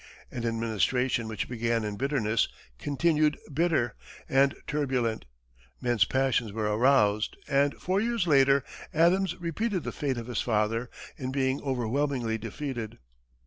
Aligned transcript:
An 0.31 0.47
administration 0.47 1.27
which 1.27 1.47
began 1.47 1.83
in 1.83 1.95
bitterness, 1.95 2.47
continued 2.79 3.37
bitter 3.53 3.93
and 4.27 4.55
turbulent. 4.65 5.25
Men's 5.79 6.05
passions 6.05 6.51
were 6.51 6.65
aroused, 6.75 7.37
and 7.47 7.75
four 7.75 8.01
years 8.01 8.25
later 8.25 8.63
Adams 8.95 9.39
repeated 9.39 9.83
the 9.83 9.91
fate 9.91 10.17
of 10.17 10.25
his 10.25 10.41
father, 10.41 10.89
in 11.17 11.31
being 11.31 11.61
overwhelmingly 11.61 12.39
defeated. 12.39 12.97